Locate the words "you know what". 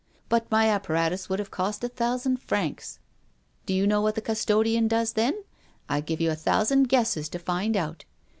3.75-4.15